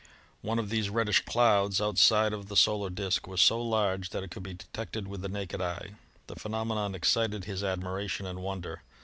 One 0.41 0.57
of 0.57 0.69
these 0.71 0.89
reddish 0.89 1.23
clouds 1.25 1.79
outside 1.79 2.33
of 2.33 2.47
the 2.47 2.57
solar 2.57 2.89
disk 2.89 3.27
was 3.27 3.39
so 3.39 3.61
large 3.61 4.09
that 4.09 4.23
it 4.23 4.31
could 4.31 4.41
be 4.41 4.55
detected 4.55 5.07
with 5.07 5.21
the 5.21 5.29
naked 5.29 5.61
eye. 5.61 5.91
The 6.25 6.35
phenomenon 6.35 6.95
excited 6.95 7.45
his 7.45 7.63
admiration 7.63 8.25
and 8.25 8.39
wonder. 8.41 8.81